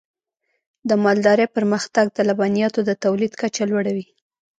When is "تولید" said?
3.03-3.33